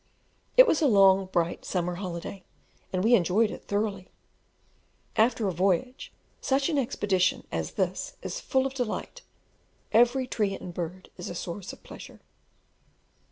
It 0.57 0.65
was 0.65 0.81
a 0.81 0.87
long, 0.87 1.27
bright, 1.27 1.63
summer 1.63 1.93
holiday, 1.93 2.43
and 2.91 3.03
we 3.03 3.13
enjoyed 3.13 3.51
it 3.51 3.65
thoroughly. 3.67 4.09
After 5.15 5.47
a 5.47 5.51
voyage, 5.53 6.11
such 6.41 6.69
an 6.69 6.79
expedition 6.79 7.45
as 7.51 7.73
this 7.73 8.17
is 8.23 8.39
full 8.39 8.65
of 8.65 8.73
delight; 8.73 9.21
every 9.91 10.25
tree 10.25 10.55
and 10.55 10.73
bird 10.73 11.11
is 11.17 11.29
a 11.29 11.35
source 11.35 11.71
of 11.71 11.83
pleasure. 11.83 12.19